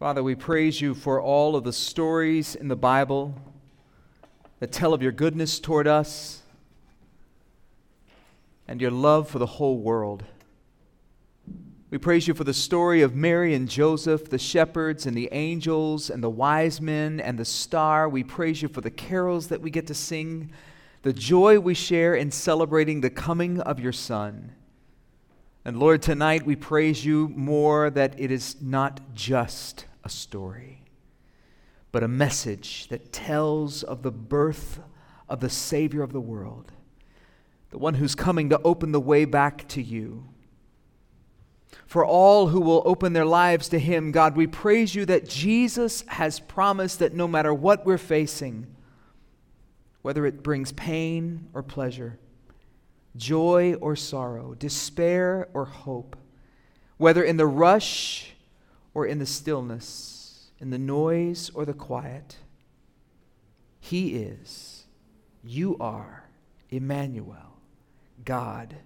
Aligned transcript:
Father, 0.00 0.22
we 0.22 0.34
praise 0.34 0.80
you 0.80 0.94
for 0.94 1.20
all 1.20 1.54
of 1.54 1.62
the 1.62 1.74
stories 1.74 2.54
in 2.54 2.68
the 2.68 2.74
Bible 2.74 3.34
that 4.58 4.72
tell 4.72 4.94
of 4.94 5.02
your 5.02 5.12
goodness 5.12 5.60
toward 5.60 5.86
us 5.86 6.40
and 8.66 8.80
your 8.80 8.92
love 8.92 9.28
for 9.28 9.38
the 9.38 9.44
whole 9.44 9.76
world. 9.76 10.24
We 11.90 11.98
praise 11.98 12.26
you 12.26 12.32
for 12.32 12.44
the 12.44 12.54
story 12.54 13.02
of 13.02 13.14
Mary 13.14 13.52
and 13.52 13.68
Joseph, 13.68 14.30
the 14.30 14.38
shepherds 14.38 15.04
and 15.04 15.14
the 15.14 15.28
angels 15.32 16.08
and 16.08 16.24
the 16.24 16.30
wise 16.30 16.80
men 16.80 17.20
and 17.20 17.38
the 17.38 17.44
star. 17.44 18.08
We 18.08 18.24
praise 18.24 18.62
you 18.62 18.68
for 18.68 18.80
the 18.80 18.90
carols 18.90 19.48
that 19.48 19.60
we 19.60 19.68
get 19.68 19.86
to 19.88 19.94
sing, 19.94 20.50
the 21.02 21.12
joy 21.12 21.60
we 21.60 21.74
share 21.74 22.14
in 22.14 22.30
celebrating 22.30 23.02
the 23.02 23.10
coming 23.10 23.60
of 23.60 23.78
your 23.78 23.92
Son. 23.92 24.52
And 25.62 25.78
Lord, 25.78 26.00
tonight 26.00 26.46
we 26.46 26.56
praise 26.56 27.04
you 27.04 27.28
more 27.36 27.90
that 27.90 28.18
it 28.18 28.30
is 28.30 28.56
not 28.62 29.14
just 29.14 29.84
a 30.04 30.08
story, 30.08 30.84
but 31.92 32.02
a 32.02 32.08
message 32.08 32.88
that 32.88 33.12
tells 33.12 33.82
of 33.82 34.02
the 34.02 34.10
birth 34.10 34.80
of 35.28 35.40
the 35.40 35.50
Savior 35.50 36.02
of 36.02 36.12
the 36.12 36.20
world, 36.20 36.72
the 37.70 37.78
one 37.78 37.94
who's 37.94 38.14
coming 38.14 38.50
to 38.50 38.60
open 38.62 38.92
the 38.92 39.00
way 39.00 39.24
back 39.24 39.66
to 39.68 39.82
you. 39.82 40.24
For 41.86 42.04
all 42.04 42.48
who 42.48 42.60
will 42.60 42.82
open 42.84 43.12
their 43.12 43.24
lives 43.24 43.68
to 43.68 43.78
Him, 43.78 44.12
God, 44.12 44.36
we 44.36 44.46
praise 44.46 44.94
you 44.94 45.04
that 45.06 45.28
Jesus 45.28 46.02
has 46.08 46.40
promised 46.40 46.98
that 46.98 47.14
no 47.14 47.28
matter 47.28 47.54
what 47.54 47.84
we're 47.84 47.98
facing, 47.98 48.66
whether 50.02 50.26
it 50.26 50.42
brings 50.42 50.72
pain 50.72 51.48
or 51.52 51.62
pleasure, 51.62 52.18
joy 53.16 53.74
or 53.74 53.96
sorrow, 53.96 54.54
despair 54.54 55.48
or 55.52 55.64
hope, 55.64 56.16
whether 56.96 57.22
in 57.22 57.36
the 57.36 57.46
rush 57.46 58.34
or 58.94 59.06
in 59.06 59.18
the 59.18 59.26
stillness, 59.26 60.50
in 60.58 60.70
the 60.70 60.78
noise 60.78 61.50
or 61.54 61.64
the 61.64 61.74
quiet. 61.74 62.36
He 63.80 64.16
is, 64.16 64.84
you 65.42 65.76
are, 65.80 66.24
Emmanuel, 66.70 67.56
God 68.24 68.76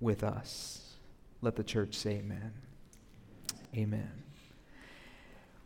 with 0.00 0.24
us. 0.24 0.94
Let 1.42 1.56
the 1.56 1.64
church 1.64 1.94
say 1.94 2.16
amen. 2.16 2.52
Amen. 3.76 4.10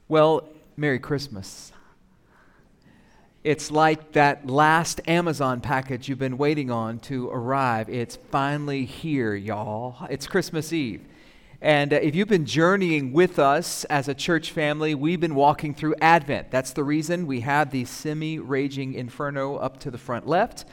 Well, 0.08 0.48
Merry 0.77 0.98
Christmas. 0.98 1.72
It's 3.44 3.70
like 3.70 4.12
that 4.12 4.47
last 4.48 5.00
Amazon 5.06 5.60
package 5.60 6.08
you've 6.08 6.19
been 6.19 6.38
waiting 6.38 6.70
on 6.70 6.98
to 7.00 7.28
arrive. 7.30 7.88
It's 7.88 8.16
finally 8.30 8.84
here, 8.84 9.34
y'all. 9.34 10.06
It's 10.10 10.27
Christmas 10.27 10.72
Eve. 10.72 11.06
And 11.60 11.92
uh, 11.92 11.96
if 11.96 12.14
you've 12.14 12.28
been 12.28 12.46
journeying 12.46 13.12
with 13.12 13.38
us 13.38 13.84
as 13.84 14.06
a 14.06 14.14
church 14.14 14.52
family, 14.52 14.94
we've 14.94 15.20
been 15.20 15.34
walking 15.34 15.74
through 15.74 15.96
Advent. 16.00 16.52
That's 16.52 16.72
the 16.72 16.84
reason 16.84 17.26
we 17.26 17.40
have 17.40 17.70
the 17.70 17.84
semi 17.84 18.38
raging 18.38 18.94
inferno 18.94 19.56
up 19.56 19.80
to 19.80 19.90
the 19.90 19.98
front 19.98 20.26
left 20.26 20.64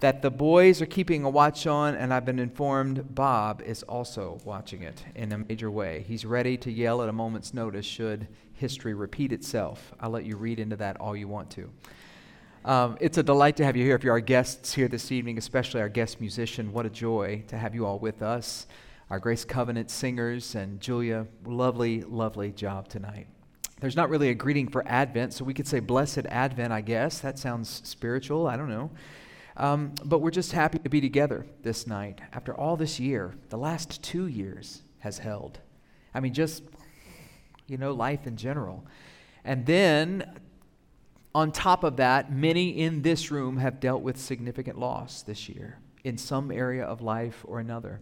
that 0.00 0.20
the 0.20 0.30
boys 0.30 0.82
are 0.82 0.86
keeping 0.86 1.24
a 1.24 1.30
watch 1.30 1.66
on, 1.66 1.94
and 1.94 2.12
I've 2.12 2.26
been 2.26 2.38
informed 2.38 3.14
Bob 3.14 3.62
is 3.62 3.82
also 3.84 4.38
watching 4.44 4.82
it 4.82 5.02
in 5.14 5.32
a 5.32 5.38
major 5.38 5.70
way. 5.70 6.04
He's 6.06 6.26
ready 6.26 6.58
to 6.58 6.70
yell 6.70 7.00
at 7.02 7.08
a 7.08 7.12
moment's 7.12 7.54
notice 7.54 7.86
should 7.86 8.28
history 8.52 8.92
repeat 8.92 9.32
itself. 9.32 9.94
I'll 9.98 10.10
let 10.10 10.26
you 10.26 10.36
read 10.36 10.60
into 10.60 10.76
that 10.76 11.00
all 11.00 11.16
you 11.16 11.28
want 11.28 11.48
to. 11.52 11.70
Um, 12.66 12.98
it's 13.00 13.16
a 13.16 13.22
delight 13.22 13.56
to 13.56 13.64
have 13.64 13.74
you 13.74 13.84
here. 13.84 13.94
If 13.94 14.04
you're 14.04 14.12
our 14.12 14.20
guests 14.20 14.74
here 14.74 14.88
this 14.88 15.10
evening, 15.10 15.38
especially 15.38 15.80
our 15.80 15.88
guest 15.88 16.20
musician, 16.20 16.74
what 16.74 16.84
a 16.84 16.90
joy 16.90 17.44
to 17.48 17.56
have 17.56 17.74
you 17.74 17.86
all 17.86 17.98
with 17.98 18.20
us 18.20 18.66
our 19.08 19.20
Grace 19.20 19.44
Covenant 19.44 19.90
singers, 19.90 20.54
and 20.54 20.80
Julia, 20.80 21.26
lovely, 21.44 22.02
lovely 22.02 22.50
job 22.50 22.88
tonight. 22.88 23.28
There's 23.80 23.94
not 23.94 24.08
really 24.08 24.30
a 24.30 24.34
greeting 24.34 24.68
for 24.68 24.86
Advent, 24.88 25.34
so 25.34 25.44
we 25.44 25.54
could 25.54 25.68
say 25.68 25.80
Blessed 25.80 26.26
Advent, 26.26 26.72
I 26.72 26.80
guess. 26.80 27.20
That 27.20 27.38
sounds 27.38 27.82
spiritual. 27.84 28.46
I 28.46 28.56
don't 28.56 28.68
know. 28.70 28.90
Um, 29.58 29.94
but 30.04 30.20
we're 30.20 30.30
just 30.30 30.52
happy 30.52 30.78
to 30.80 30.88
be 30.88 31.00
together 31.00 31.46
this 31.62 31.86
night 31.86 32.20
after 32.32 32.54
all 32.54 32.76
this 32.76 32.98
year. 32.98 33.34
The 33.50 33.58
last 33.58 34.02
two 34.02 34.26
years 34.26 34.82
has 34.98 35.18
held. 35.18 35.60
I 36.14 36.20
mean, 36.20 36.34
just, 36.34 36.62
you 37.66 37.76
know, 37.76 37.92
life 37.92 38.26
in 38.26 38.36
general. 38.36 38.84
And 39.44 39.64
then, 39.66 40.40
on 41.34 41.52
top 41.52 41.84
of 41.84 41.96
that, 41.98 42.32
many 42.32 42.70
in 42.70 43.02
this 43.02 43.30
room 43.30 43.58
have 43.58 43.78
dealt 43.78 44.02
with 44.02 44.16
significant 44.16 44.78
loss 44.78 45.22
this 45.22 45.48
year 45.48 45.78
in 46.02 46.18
some 46.18 46.50
area 46.50 46.84
of 46.84 47.02
life 47.02 47.44
or 47.44 47.60
another. 47.60 48.00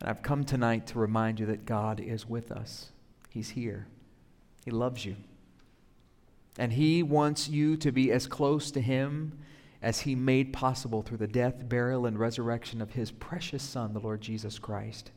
And 0.00 0.10
I've 0.10 0.22
come 0.22 0.44
tonight 0.44 0.86
to 0.88 0.98
remind 0.98 1.40
you 1.40 1.46
that 1.46 1.66
God 1.66 2.00
is 2.00 2.28
with 2.28 2.50
us. 2.50 2.90
He's 3.30 3.50
here. 3.50 3.86
He 4.64 4.70
loves 4.70 5.04
you. 5.04 5.16
And 6.58 6.72
He 6.72 7.02
wants 7.02 7.48
you 7.48 7.76
to 7.78 7.92
be 7.92 8.10
as 8.10 8.26
close 8.26 8.70
to 8.72 8.80
Him 8.80 9.38
as 9.82 10.00
He 10.00 10.14
made 10.14 10.52
possible 10.52 11.02
through 11.02 11.18
the 11.18 11.26
death, 11.26 11.68
burial, 11.68 12.06
and 12.06 12.18
resurrection 12.18 12.80
of 12.80 12.92
His 12.92 13.10
precious 13.10 13.62
Son, 13.62 13.92
the 13.92 14.00
Lord 14.00 14.20
Jesus 14.20 14.58
Christ. 14.58 15.10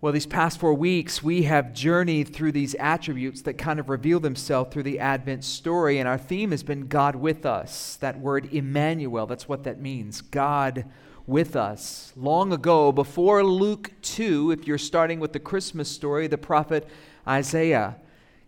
Well, 0.00 0.12
these 0.12 0.26
past 0.26 0.60
four 0.60 0.74
weeks, 0.74 1.22
we 1.22 1.44
have 1.44 1.72
journeyed 1.72 2.34
through 2.34 2.52
these 2.52 2.74
attributes 2.74 3.40
that 3.42 3.54
kind 3.54 3.80
of 3.80 3.88
reveal 3.88 4.20
themselves 4.20 4.72
through 4.72 4.82
the 4.82 4.98
Advent 4.98 5.44
story, 5.44 5.98
and 5.98 6.06
our 6.06 6.18
theme 6.18 6.50
has 6.50 6.62
been 6.62 6.88
God 6.88 7.16
with 7.16 7.46
us. 7.46 7.96
That 7.96 8.20
word 8.20 8.52
Emmanuel, 8.52 9.26
that's 9.26 9.48
what 9.48 9.64
that 9.64 9.80
means 9.80 10.20
God 10.20 10.84
with 11.26 11.56
us. 11.56 12.12
Long 12.16 12.52
ago, 12.52 12.92
before 12.92 13.42
Luke 13.42 13.92
2, 14.02 14.50
if 14.50 14.66
you're 14.66 14.78
starting 14.78 15.20
with 15.20 15.32
the 15.32 15.38
Christmas 15.38 15.88
story, 15.88 16.26
the 16.26 16.38
prophet 16.38 16.86
Isaiah 17.26 17.96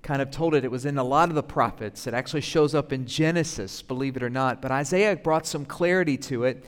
kind 0.02 0.22
of 0.22 0.30
told 0.30 0.54
it. 0.54 0.64
It 0.64 0.70
was 0.70 0.86
in 0.86 0.98
a 0.98 1.04
lot 1.04 1.30
of 1.30 1.34
the 1.34 1.42
prophets. 1.42 2.06
It 2.06 2.14
actually 2.14 2.42
shows 2.42 2.74
up 2.74 2.92
in 2.92 3.06
Genesis, 3.06 3.82
believe 3.82 4.16
it 4.16 4.22
or 4.22 4.30
not. 4.30 4.62
But 4.62 4.70
Isaiah 4.70 5.16
brought 5.16 5.46
some 5.46 5.64
clarity 5.64 6.16
to 6.18 6.44
it 6.44 6.64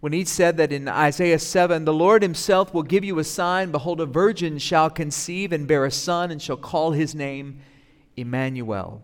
when 0.00 0.12
he 0.12 0.24
said 0.24 0.56
that 0.58 0.72
in 0.72 0.86
Isaiah 0.88 1.38
7 1.38 1.84
the 1.84 1.92
Lord 1.92 2.22
himself 2.22 2.72
will 2.72 2.84
give 2.84 3.02
you 3.02 3.18
a 3.18 3.24
sign. 3.24 3.72
Behold, 3.72 4.00
a 4.00 4.06
virgin 4.06 4.58
shall 4.58 4.90
conceive 4.90 5.52
and 5.52 5.66
bear 5.66 5.84
a 5.84 5.90
son, 5.90 6.30
and 6.30 6.40
shall 6.40 6.56
call 6.56 6.92
his 6.92 7.14
name 7.14 7.60
Emmanuel. 8.16 9.02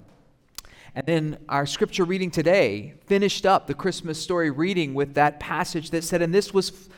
And 0.95 1.07
then 1.07 1.39
our 1.49 1.65
scripture 1.65 2.05
reading 2.05 2.31
today 2.31 2.95
finished 3.07 3.47
up 3.47 3.67
the 3.67 3.75
Christmas 3.75 4.23
story 4.23 4.51
reading 4.51 4.93
with 4.93 5.15
that 5.15 5.41
passage 5.41 5.91
that 5.91 6.05
said, 6.05 6.21
and 6.21 6.35
this 6.35 6.53
was 6.53 6.89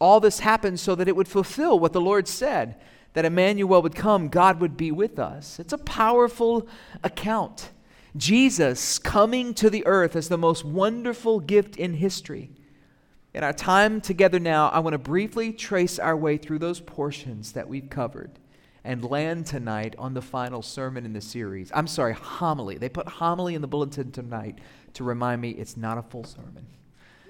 all 0.00 0.20
this 0.20 0.40
happened 0.40 0.80
so 0.80 0.94
that 0.94 1.08
it 1.08 1.16
would 1.16 1.28
fulfill 1.28 1.78
what 1.78 1.92
the 1.92 2.00
Lord 2.00 2.28
said 2.28 2.76
that 3.14 3.24
Emmanuel 3.24 3.82
would 3.82 3.94
come, 3.94 4.28
God 4.28 4.60
would 4.60 4.76
be 4.76 4.92
with 4.92 5.18
us. 5.18 5.58
It's 5.58 5.72
a 5.72 5.78
powerful 5.78 6.68
account. 7.02 7.70
Jesus 8.16 8.98
coming 8.98 9.54
to 9.54 9.70
the 9.70 9.86
earth 9.86 10.14
as 10.14 10.28
the 10.28 10.38
most 10.38 10.64
wonderful 10.64 11.40
gift 11.40 11.76
in 11.76 11.94
history. 11.94 12.50
In 13.34 13.44
our 13.44 13.52
time 13.52 14.00
together 14.00 14.38
now, 14.38 14.68
I 14.68 14.80
want 14.80 14.94
to 14.94 14.98
briefly 14.98 15.52
trace 15.52 15.98
our 15.98 16.16
way 16.16 16.36
through 16.36 16.58
those 16.58 16.80
portions 16.80 17.52
that 17.52 17.68
we've 17.68 17.88
covered 17.88 18.38
and 18.88 19.04
land 19.04 19.44
tonight 19.44 19.94
on 19.98 20.14
the 20.14 20.22
final 20.22 20.62
sermon 20.62 21.04
in 21.04 21.12
the 21.12 21.20
series. 21.20 21.70
I'm 21.74 21.86
sorry, 21.86 22.14
homily. 22.14 22.78
They 22.78 22.88
put 22.88 23.06
homily 23.06 23.54
in 23.54 23.60
the 23.60 23.68
bulletin 23.68 24.10
tonight 24.10 24.60
to 24.94 25.04
remind 25.04 25.42
me 25.42 25.50
it's 25.50 25.76
not 25.76 25.98
a 25.98 26.02
full 26.02 26.24
sermon. 26.24 26.66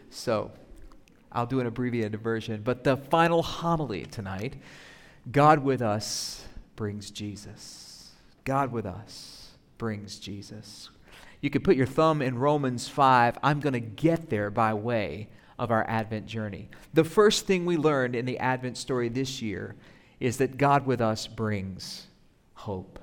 So 0.09 0.53
I'll 1.33 1.47
do 1.47 1.59
an 1.59 1.67
abbreviated 1.67 2.23
version. 2.23 2.63
But 2.63 2.85
the 2.85 2.97
final 2.97 3.43
homily 3.43 4.05
tonight 4.05 4.55
God 5.33 5.59
with 5.59 5.83
us 5.83 6.47
brings 6.77 7.11
Jesus. 7.11 8.13
God 8.45 8.71
with 8.71 8.87
us 8.87 9.49
brings 9.79 10.21
Jesus. 10.21 10.91
You 11.41 11.51
could 11.51 11.65
put 11.65 11.75
your 11.75 11.87
thumb 11.87 12.23
in 12.23 12.39
Romans 12.39 12.89
5. 12.89 13.37
I'm 13.43 13.59
going 13.59 13.73
to 13.73 13.81
get 13.81 14.31
there 14.31 14.51
by 14.51 14.75
way 14.75 15.29
of 15.59 15.73
our 15.73 15.85
Advent 15.91 16.27
journey. 16.27 16.69
The 16.95 17.03
first 17.03 17.47
thing 17.47 17.67
we 17.67 17.77
learned 17.77 18.15
in 18.15 18.27
the 18.27 18.39
Advent 18.39 18.77
story 18.77 19.09
this 19.09 19.43
year 19.43 19.75
is 20.21 20.39
that 20.39 20.57
God 20.57 20.87
with 20.87 21.01
us 21.01 21.27
brings 21.27 22.07
hope. 22.55 22.99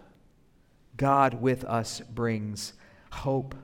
God 0.98 1.42
with 1.42 1.64
us 1.64 2.02
brings 2.02 2.74
hope. 3.12 3.56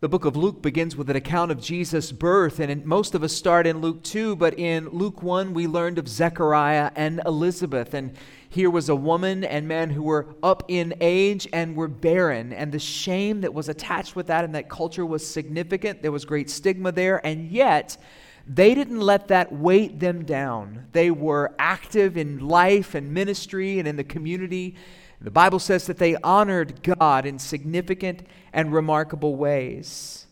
The 0.00 0.08
book 0.08 0.24
of 0.24 0.34
Luke 0.34 0.62
begins 0.62 0.96
with 0.96 1.10
an 1.10 1.16
account 1.16 1.50
of 1.50 1.60
Jesus' 1.60 2.10
birth, 2.10 2.58
and 2.58 2.86
most 2.86 3.14
of 3.14 3.22
us 3.22 3.34
start 3.34 3.66
in 3.66 3.82
Luke 3.82 4.02
2, 4.02 4.34
but 4.34 4.58
in 4.58 4.88
Luke 4.88 5.22
1, 5.22 5.52
we 5.52 5.66
learned 5.66 5.98
of 5.98 6.08
Zechariah 6.08 6.90
and 6.96 7.20
Elizabeth. 7.26 7.92
And 7.92 8.16
here 8.48 8.70
was 8.70 8.88
a 8.88 8.96
woman 8.96 9.44
and 9.44 9.68
man 9.68 9.90
who 9.90 10.02
were 10.02 10.34
up 10.42 10.62
in 10.68 10.94
age 11.02 11.46
and 11.52 11.76
were 11.76 11.86
barren, 11.86 12.54
and 12.54 12.72
the 12.72 12.78
shame 12.78 13.42
that 13.42 13.52
was 13.52 13.68
attached 13.68 14.16
with 14.16 14.28
that 14.28 14.42
in 14.42 14.52
that 14.52 14.70
culture 14.70 15.04
was 15.04 15.26
significant. 15.26 16.00
There 16.00 16.12
was 16.12 16.24
great 16.24 16.48
stigma 16.48 16.92
there, 16.92 17.24
and 17.24 17.50
yet, 17.50 17.98
they 18.46 18.74
didn't 18.74 19.00
let 19.00 19.28
that 19.28 19.52
weight 19.52 20.00
them 20.00 20.24
down. 20.24 20.86
They 20.92 21.10
were 21.10 21.54
active 21.58 22.16
in 22.16 22.48
life 22.48 22.94
and 22.94 23.12
ministry 23.12 23.78
and 23.78 23.86
in 23.86 23.96
the 23.96 24.04
community. 24.04 24.76
The 25.20 25.30
Bible 25.30 25.58
says 25.58 25.86
that 25.86 25.98
they 25.98 26.16
honored 26.16 26.82
God 26.82 27.26
in 27.26 27.38
significant 27.38 28.26
and 28.52 28.72
remarkable 28.72 29.36
ways. 29.36 30.26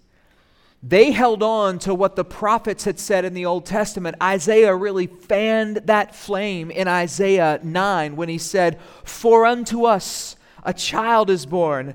They 0.83 1.11
held 1.11 1.43
on 1.43 1.81
to 1.81 1.95
what 1.95 2.15
the 2.15 2.25
prophets 2.25 2.85
had 2.85 3.01
said 3.01 3.25
in 3.25 3.35
the 3.35 3.47
Old 3.47 3.67
Testament. 3.67 4.17
Isaiah 4.23 4.75
really 4.75 5.09
fanned 5.09 5.77
that 5.87 6.15
flame 6.15 6.71
in 6.71 6.87
Isaiah 6.87 7.59
9 7.63 8.15
when 8.15 8.29
he 8.29 8.39
said, 8.39 8.81
For 9.05 9.45
unto 9.45 9.85
us 9.85 10.37
a 10.63 10.73
child 10.73 11.31
is 11.31 11.47
born. 11.47 11.95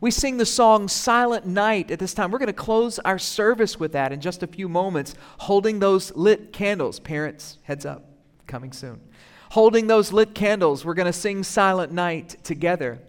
We 0.00 0.10
sing 0.10 0.38
the 0.38 0.46
song 0.46 0.88
Silent 0.88 1.44
Night 1.44 1.90
at 1.90 1.98
this 1.98 2.14
time. 2.14 2.30
We're 2.30 2.38
going 2.38 2.46
to 2.46 2.54
close 2.54 2.98
our 3.00 3.18
service 3.18 3.78
with 3.78 3.92
that 3.92 4.12
in 4.12 4.20
just 4.20 4.42
a 4.42 4.46
few 4.46 4.66
moments, 4.66 5.14
holding 5.38 5.78
those 5.78 6.14
lit 6.16 6.54
candles. 6.54 6.98
Parents, 6.98 7.58
heads 7.64 7.84
up, 7.84 8.06
coming 8.46 8.72
soon. 8.72 9.00
Holding 9.50 9.88
those 9.88 10.10
lit 10.10 10.34
candles, 10.34 10.84
we're 10.84 10.94
going 10.94 11.04
to 11.06 11.12
sing 11.12 11.42
Silent 11.42 11.92
Night 11.92 12.42
together. 12.44 13.00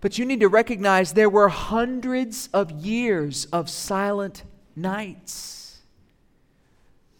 But 0.00 0.18
you 0.18 0.24
need 0.24 0.40
to 0.40 0.48
recognize 0.48 1.12
there 1.12 1.30
were 1.30 1.48
hundreds 1.48 2.48
of 2.52 2.72
years 2.72 3.44
of 3.46 3.70
silent 3.70 4.42
nights 4.74 5.78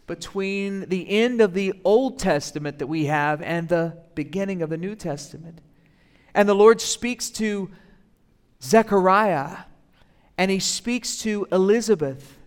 between 0.08 0.88
the 0.88 1.08
end 1.08 1.40
of 1.40 1.54
the 1.54 1.74
Old 1.84 2.19
Testament 2.19 2.80
that 2.80 2.88
we 2.88 3.04
have 3.04 3.40
and 3.40 3.69
the 3.69 3.98
beginning 4.16 4.62
of 4.62 4.70
the 4.70 4.76
New 4.76 4.96
Testament. 4.96 5.60
And 6.34 6.48
the 6.48 6.54
Lord 6.54 6.80
speaks 6.80 7.30
to 7.30 7.70
Zechariah, 8.62 9.59
and 10.38 10.50
he 10.50 10.59
speaks 10.59 11.19
to 11.19 11.47
Elizabeth 11.50 12.38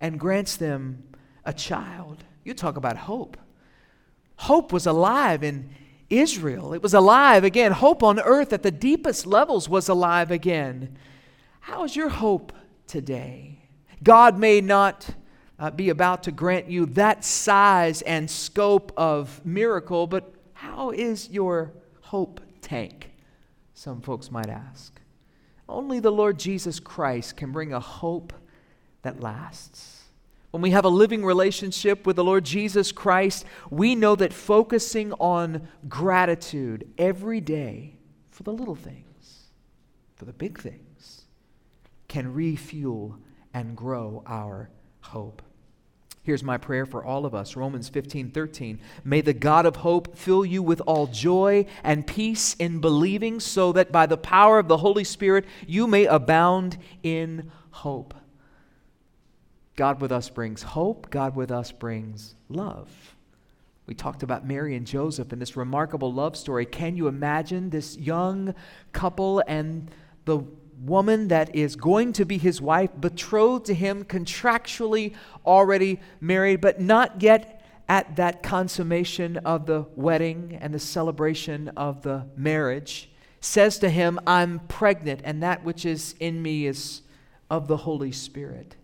and 0.00 0.18
grants 0.18 0.56
them 0.56 1.02
a 1.44 1.52
child. 1.52 2.24
You 2.44 2.54
talk 2.54 2.76
about 2.76 2.96
hope. 2.96 3.36
Hope 4.36 4.72
was 4.72 4.86
alive 4.86 5.42
in 5.42 5.70
Israel. 6.08 6.72
It 6.72 6.82
was 6.82 6.94
alive 6.94 7.44
again. 7.44 7.72
Hope 7.72 8.02
on 8.02 8.18
earth 8.20 8.52
at 8.52 8.62
the 8.62 8.70
deepest 8.70 9.26
levels 9.26 9.68
was 9.68 9.88
alive 9.88 10.30
again. 10.30 10.96
How 11.60 11.84
is 11.84 11.96
your 11.96 12.08
hope 12.08 12.52
today? 12.86 13.58
God 14.02 14.38
may 14.38 14.60
not 14.60 15.06
uh, 15.58 15.70
be 15.70 15.90
about 15.90 16.22
to 16.22 16.32
grant 16.32 16.70
you 16.70 16.86
that 16.86 17.24
size 17.24 18.00
and 18.02 18.30
scope 18.30 18.92
of 18.96 19.44
miracle, 19.44 20.06
but 20.06 20.32
how 20.54 20.90
is 20.90 21.28
your 21.28 21.72
hope 22.00 22.40
tank? 22.60 23.10
Some 23.74 24.00
folks 24.00 24.30
might 24.30 24.48
ask. 24.48 24.98
Only 25.68 26.00
the 26.00 26.12
Lord 26.12 26.38
Jesus 26.38 26.80
Christ 26.80 27.36
can 27.36 27.52
bring 27.52 27.72
a 27.72 27.80
hope 27.80 28.32
that 29.02 29.20
lasts. 29.20 30.04
When 30.50 30.62
we 30.62 30.70
have 30.70 30.86
a 30.86 30.90
living 30.90 31.24
relationship 31.24 32.06
with 32.06 32.16
the 32.16 32.24
Lord 32.24 32.44
Jesus 32.44 32.90
Christ, 32.90 33.44
we 33.70 33.94
know 33.94 34.16
that 34.16 34.32
focusing 34.32 35.12
on 35.14 35.68
gratitude 35.88 36.88
every 36.96 37.40
day 37.40 37.96
for 38.30 38.44
the 38.44 38.52
little 38.52 38.74
things, 38.74 39.50
for 40.16 40.24
the 40.24 40.32
big 40.32 40.58
things, 40.58 41.24
can 42.08 42.32
refuel 42.32 43.18
and 43.52 43.76
grow 43.76 44.22
our 44.26 44.70
hope. 45.00 45.42
Here's 46.22 46.42
my 46.42 46.58
prayer 46.58 46.84
for 46.84 47.04
all 47.04 47.24
of 47.24 47.34
us 47.34 47.56
Romans 47.56 47.88
15 47.88 48.30
13. 48.30 48.80
May 49.04 49.20
the 49.20 49.32
God 49.32 49.66
of 49.66 49.76
hope 49.76 50.16
fill 50.16 50.44
you 50.44 50.62
with 50.62 50.80
all 50.86 51.06
joy 51.06 51.66
and 51.82 52.06
peace 52.06 52.54
in 52.58 52.80
believing, 52.80 53.40
so 53.40 53.72
that 53.72 53.92
by 53.92 54.06
the 54.06 54.18
power 54.18 54.58
of 54.58 54.68
the 54.68 54.76
Holy 54.78 55.04
Spirit 55.04 55.46
you 55.66 55.86
may 55.86 56.04
abound 56.04 56.76
in 57.02 57.50
hope. 57.70 58.14
God 59.76 60.00
with 60.00 60.10
us 60.10 60.28
brings 60.28 60.62
hope, 60.62 61.08
God 61.08 61.36
with 61.36 61.52
us 61.52 61.70
brings 61.70 62.34
love. 62.48 63.14
We 63.86 63.94
talked 63.94 64.22
about 64.22 64.46
Mary 64.46 64.76
and 64.76 64.86
Joseph 64.86 65.32
in 65.32 65.38
this 65.38 65.56
remarkable 65.56 66.12
love 66.12 66.36
story. 66.36 66.66
Can 66.66 66.94
you 66.94 67.08
imagine 67.08 67.70
this 67.70 67.96
young 67.96 68.54
couple 68.92 69.42
and 69.46 69.90
the 70.26 70.40
woman 70.82 71.28
that 71.28 71.54
is 71.54 71.76
going 71.76 72.12
to 72.14 72.24
be 72.24 72.38
his 72.38 72.60
wife, 72.60 72.90
betrothed 72.98 73.66
to 73.66 73.74
him, 73.74 74.04
contractually 74.04 75.14
already 75.44 76.00
married, 76.20 76.60
but 76.60 76.80
not 76.80 77.22
yet 77.22 77.62
at 77.88 78.16
that 78.16 78.42
consummation 78.42 79.38
of 79.38 79.66
the 79.66 79.86
wedding 79.96 80.58
and 80.60 80.74
the 80.74 80.78
celebration 80.78 81.68
of 81.76 82.02
the 82.02 82.26
marriage, 82.36 83.10
says 83.40 83.78
to 83.78 83.88
him, 83.88 84.18
I'm 84.26 84.60
pregnant, 84.60 85.20
and 85.24 85.42
that 85.42 85.64
which 85.64 85.86
is 85.86 86.14
in 86.20 86.42
me 86.42 86.66
is 86.66 87.02
of 87.50 87.66
the 87.66 87.78
Holy 87.78 88.12
Spirit. 88.12 88.76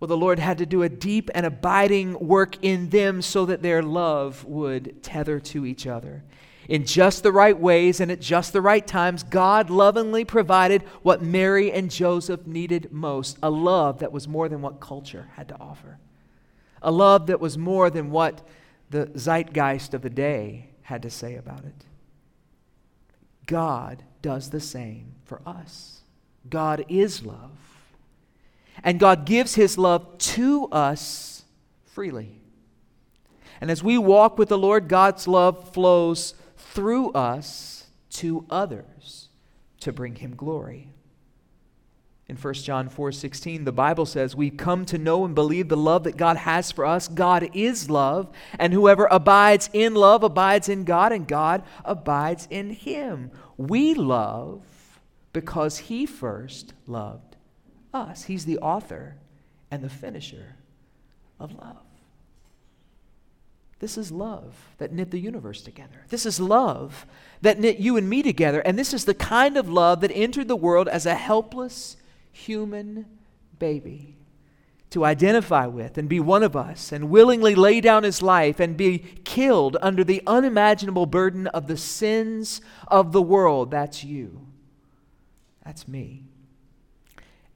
Well, 0.00 0.08
the 0.08 0.16
Lord 0.16 0.40
had 0.40 0.58
to 0.58 0.66
do 0.66 0.82
a 0.82 0.88
deep 0.88 1.30
and 1.32 1.46
abiding 1.46 2.18
work 2.18 2.56
in 2.62 2.88
them 2.88 3.22
so 3.22 3.46
that 3.46 3.62
their 3.62 3.82
love 3.82 4.44
would 4.44 5.00
tether 5.02 5.38
to 5.38 5.64
each 5.64 5.86
other 5.86 6.24
in 6.68 6.84
just 6.84 7.22
the 7.22 7.32
right 7.32 7.58
ways 7.58 8.00
and 8.00 8.10
at 8.10 8.20
just 8.20 8.52
the 8.52 8.62
right 8.62 8.86
times, 8.86 9.22
God 9.22 9.70
lovingly 9.70 10.24
provided 10.24 10.82
what 11.02 11.22
Mary 11.22 11.72
and 11.72 11.90
Joseph 11.90 12.46
needed 12.46 12.92
most 12.92 13.38
a 13.42 13.50
love 13.50 13.98
that 13.98 14.12
was 14.12 14.28
more 14.28 14.48
than 14.48 14.62
what 14.62 14.80
culture 14.80 15.28
had 15.34 15.48
to 15.48 15.60
offer, 15.60 15.98
a 16.80 16.90
love 16.90 17.26
that 17.26 17.40
was 17.40 17.58
more 17.58 17.90
than 17.90 18.10
what 18.10 18.46
the 18.90 19.10
zeitgeist 19.16 19.94
of 19.94 20.02
the 20.02 20.10
day 20.10 20.68
had 20.82 21.02
to 21.02 21.10
say 21.10 21.36
about 21.36 21.64
it. 21.64 21.86
God 23.46 24.02
does 24.20 24.50
the 24.50 24.60
same 24.60 25.14
for 25.24 25.40
us. 25.46 26.00
God 26.48 26.84
is 26.88 27.24
love. 27.24 27.50
And 28.84 28.98
God 28.98 29.26
gives 29.26 29.54
his 29.54 29.78
love 29.78 30.18
to 30.18 30.66
us 30.66 31.44
freely. 31.86 32.40
And 33.60 33.70
as 33.70 33.82
we 33.82 33.96
walk 33.98 34.38
with 34.38 34.48
the 34.48 34.58
Lord, 34.58 34.88
God's 34.88 35.28
love 35.28 35.72
flows 35.72 36.34
through 36.70 37.10
us 37.12 37.86
to 38.10 38.46
others 38.50 39.28
to 39.80 39.92
bring 39.92 40.16
him 40.16 40.34
glory. 40.36 40.88
In 42.28 42.36
1 42.36 42.64
John 42.64 42.88
4:16, 42.88 43.64
the 43.64 43.72
Bible 43.72 44.06
says, 44.06 44.34
"We 44.34 44.48
come 44.48 44.86
to 44.86 44.96
know 44.96 45.24
and 45.24 45.34
believe 45.34 45.68
the 45.68 45.76
love 45.76 46.04
that 46.04 46.16
God 46.16 46.38
has 46.38 46.70
for 46.70 46.86
us. 46.86 47.08
God 47.08 47.50
is 47.52 47.90
love, 47.90 48.30
and 48.58 48.72
whoever 48.72 49.06
abides 49.10 49.68
in 49.72 49.94
love 49.94 50.22
abides 50.22 50.68
in 50.68 50.84
God, 50.84 51.12
and 51.12 51.28
God 51.28 51.62
abides 51.84 52.46
in 52.48 52.70
him." 52.70 53.30
We 53.58 53.92
love 53.92 54.62
because 55.32 55.78
he 55.78 56.06
first 56.06 56.72
loved 56.86 57.36
us. 57.92 58.24
He's 58.24 58.46
the 58.46 58.58
author 58.58 59.16
and 59.70 59.82
the 59.82 59.90
finisher 59.90 60.56
of 61.38 61.52
love. 61.54 61.81
This 63.82 63.98
is 63.98 64.12
love 64.12 64.54
that 64.78 64.92
knit 64.92 65.10
the 65.10 65.18
universe 65.18 65.60
together. 65.60 66.06
This 66.08 66.24
is 66.24 66.38
love 66.38 67.04
that 67.40 67.58
knit 67.58 67.78
you 67.78 67.96
and 67.96 68.08
me 68.08 68.22
together. 68.22 68.60
And 68.60 68.78
this 68.78 68.94
is 68.94 69.06
the 69.06 69.12
kind 69.12 69.56
of 69.56 69.68
love 69.68 70.02
that 70.02 70.12
entered 70.12 70.46
the 70.46 70.54
world 70.54 70.86
as 70.86 71.04
a 71.04 71.16
helpless 71.16 71.96
human 72.30 73.06
baby 73.58 74.18
to 74.90 75.04
identify 75.04 75.66
with 75.66 75.98
and 75.98 76.08
be 76.08 76.20
one 76.20 76.44
of 76.44 76.54
us 76.54 76.92
and 76.92 77.10
willingly 77.10 77.56
lay 77.56 77.80
down 77.80 78.04
his 78.04 78.22
life 78.22 78.60
and 78.60 78.76
be 78.76 79.00
killed 79.24 79.76
under 79.82 80.04
the 80.04 80.22
unimaginable 80.28 81.06
burden 81.06 81.48
of 81.48 81.66
the 81.66 81.76
sins 81.76 82.60
of 82.86 83.10
the 83.10 83.20
world. 83.20 83.72
That's 83.72 84.04
you. 84.04 84.46
That's 85.64 85.88
me. 85.88 86.22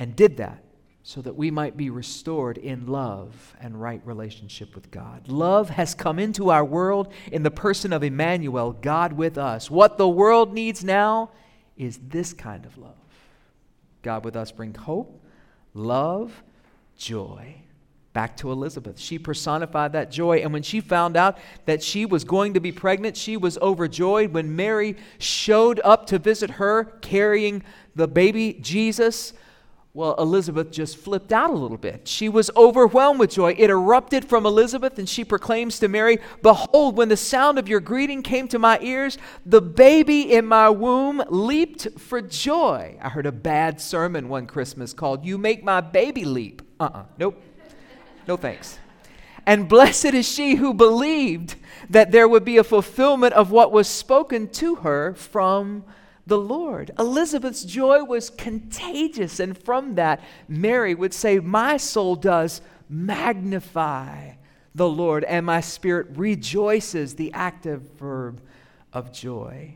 And 0.00 0.16
did 0.16 0.38
that 0.38 0.65
so 1.08 1.22
that 1.22 1.36
we 1.36 1.52
might 1.52 1.76
be 1.76 1.88
restored 1.88 2.58
in 2.58 2.88
love 2.88 3.54
and 3.60 3.80
right 3.80 4.00
relationship 4.04 4.74
with 4.74 4.90
God. 4.90 5.28
Love 5.28 5.70
has 5.70 5.94
come 5.94 6.18
into 6.18 6.50
our 6.50 6.64
world 6.64 7.12
in 7.30 7.44
the 7.44 7.50
person 7.50 7.92
of 7.92 8.02
Emmanuel, 8.02 8.72
God 8.72 9.12
with 9.12 9.38
us. 9.38 9.70
What 9.70 9.98
the 9.98 10.08
world 10.08 10.52
needs 10.52 10.82
now 10.82 11.30
is 11.76 12.00
this 12.08 12.32
kind 12.32 12.66
of 12.66 12.76
love. 12.76 12.96
God 14.02 14.24
with 14.24 14.34
us 14.34 14.50
brings 14.50 14.78
hope, 14.78 15.22
love, 15.74 16.42
joy. 16.96 17.54
Back 18.12 18.36
to 18.38 18.50
Elizabeth. 18.50 18.98
She 18.98 19.16
personified 19.16 19.92
that 19.92 20.10
joy. 20.10 20.38
And 20.38 20.52
when 20.52 20.64
she 20.64 20.80
found 20.80 21.16
out 21.16 21.38
that 21.66 21.84
she 21.84 22.04
was 22.04 22.24
going 22.24 22.54
to 22.54 22.60
be 22.60 22.72
pregnant, 22.72 23.16
she 23.16 23.36
was 23.36 23.58
overjoyed. 23.58 24.32
When 24.32 24.56
Mary 24.56 24.96
showed 25.18 25.80
up 25.84 26.06
to 26.06 26.18
visit 26.18 26.50
her 26.50 26.82
carrying 27.00 27.62
the 27.94 28.08
baby 28.08 28.58
Jesus, 28.60 29.34
well, 29.96 30.14
Elizabeth 30.18 30.70
just 30.70 30.98
flipped 30.98 31.32
out 31.32 31.48
a 31.48 31.54
little 31.54 31.78
bit. 31.78 32.06
She 32.06 32.28
was 32.28 32.50
overwhelmed 32.54 33.18
with 33.18 33.30
joy. 33.30 33.54
It 33.56 33.70
erupted 33.70 34.26
from 34.26 34.44
Elizabeth, 34.44 34.98
and 34.98 35.08
she 35.08 35.24
proclaims 35.24 35.78
to 35.78 35.88
Mary, 35.88 36.18
Behold, 36.42 36.98
when 36.98 37.08
the 37.08 37.16
sound 37.16 37.58
of 37.58 37.66
your 37.66 37.80
greeting 37.80 38.22
came 38.22 38.46
to 38.48 38.58
my 38.58 38.78
ears, 38.82 39.16
the 39.46 39.62
baby 39.62 40.34
in 40.34 40.44
my 40.44 40.68
womb 40.68 41.24
leaped 41.30 41.98
for 41.98 42.20
joy. 42.20 42.98
I 43.00 43.08
heard 43.08 43.24
a 43.24 43.32
bad 43.32 43.80
sermon 43.80 44.28
one 44.28 44.46
Christmas 44.46 44.92
called, 44.92 45.24
You 45.24 45.38
Make 45.38 45.64
My 45.64 45.80
Baby 45.80 46.26
Leap. 46.26 46.60
Uh 46.78 46.84
uh-uh. 46.84 46.98
uh 46.98 47.04
Nope. 47.16 47.42
No 48.28 48.36
thanks. 48.36 48.78
And 49.46 49.66
blessed 49.66 50.12
is 50.12 50.28
she 50.28 50.56
who 50.56 50.74
believed 50.74 51.56
that 51.88 52.12
there 52.12 52.28
would 52.28 52.44
be 52.44 52.58
a 52.58 52.64
fulfillment 52.64 53.32
of 53.32 53.50
what 53.50 53.72
was 53.72 53.88
spoken 53.88 54.50
to 54.50 54.74
her 54.74 55.14
from 55.14 55.84
the 56.26 56.38
Lord. 56.38 56.90
Elizabeth's 56.98 57.64
joy 57.64 58.02
was 58.02 58.30
contagious, 58.30 59.38
and 59.38 59.56
from 59.56 59.94
that, 59.94 60.20
Mary 60.48 60.94
would 60.94 61.14
say, 61.14 61.38
My 61.38 61.76
soul 61.76 62.16
does 62.16 62.60
magnify 62.88 64.32
the 64.74 64.88
Lord, 64.88 65.24
and 65.24 65.46
my 65.46 65.60
spirit 65.60 66.08
rejoices, 66.14 67.14
the 67.14 67.32
active 67.32 67.82
verb 67.92 68.40
of 68.92 69.12
joy. 69.12 69.74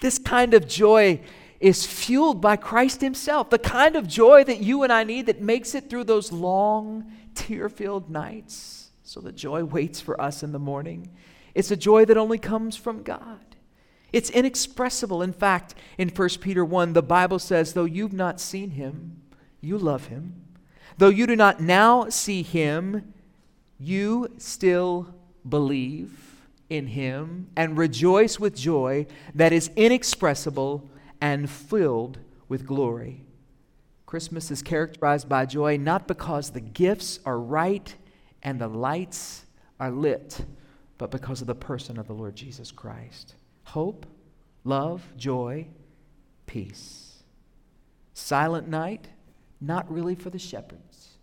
This 0.00 0.18
kind 0.18 0.54
of 0.54 0.68
joy 0.68 1.20
is 1.58 1.86
fueled 1.86 2.40
by 2.40 2.56
Christ 2.56 3.00
Himself, 3.00 3.48
the 3.48 3.58
kind 3.58 3.96
of 3.96 4.06
joy 4.06 4.44
that 4.44 4.60
you 4.60 4.82
and 4.82 4.92
I 4.92 5.04
need 5.04 5.26
that 5.26 5.40
makes 5.40 5.74
it 5.74 5.88
through 5.88 6.04
those 6.04 6.30
long, 6.30 7.10
tear 7.34 7.68
filled 7.68 8.10
nights, 8.10 8.90
so 9.02 9.20
that 9.20 9.34
joy 9.34 9.64
waits 9.64 10.00
for 10.00 10.20
us 10.20 10.42
in 10.42 10.52
the 10.52 10.58
morning. 10.58 11.10
It's 11.54 11.70
a 11.70 11.76
joy 11.76 12.04
that 12.04 12.18
only 12.18 12.38
comes 12.38 12.76
from 12.76 13.02
God. 13.02 13.55
It's 14.16 14.30
inexpressible. 14.30 15.20
In 15.20 15.34
fact, 15.34 15.74
in 15.98 16.08
1 16.08 16.28
Peter 16.40 16.64
1, 16.64 16.94
the 16.94 17.02
Bible 17.02 17.38
says, 17.38 17.74
Though 17.74 17.84
you've 17.84 18.14
not 18.14 18.40
seen 18.40 18.70
him, 18.70 19.20
you 19.60 19.76
love 19.76 20.06
him. 20.06 20.42
Though 20.96 21.10
you 21.10 21.26
do 21.26 21.36
not 21.36 21.60
now 21.60 22.08
see 22.08 22.42
him, 22.42 23.12
you 23.78 24.32
still 24.38 25.14
believe 25.46 26.18
in 26.70 26.86
him 26.86 27.48
and 27.56 27.76
rejoice 27.76 28.40
with 28.40 28.56
joy 28.56 29.06
that 29.34 29.52
is 29.52 29.70
inexpressible 29.76 30.88
and 31.20 31.50
filled 31.50 32.16
with 32.48 32.66
glory. 32.66 33.22
Christmas 34.06 34.50
is 34.50 34.62
characterized 34.62 35.28
by 35.28 35.44
joy 35.44 35.76
not 35.76 36.08
because 36.08 36.48
the 36.48 36.60
gifts 36.60 37.20
are 37.26 37.38
right 37.38 37.94
and 38.42 38.58
the 38.58 38.68
lights 38.68 39.44
are 39.78 39.90
lit, 39.90 40.42
but 40.96 41.10
because 41.10 41.42
of 41.42 41.46
the 41.46 41.54
person 41.54 41.98
of 41.98 42.06
the 42.06 42.14
Lord 42.14 42.34
Jesus 42.34 42.72
Christ. 42.72 43.34
Hope, 43.66 44.06
love, 44.64 45.02
joy, 45.16 45.66
peace. 46.46 47.22
Silent 48.14 48.68
night, 48.68 49.08
not 49.60 49.90
really 49.92 50.14
for 50.14 50.30
the 50.30 50.38
shepherds. 50.38 51.18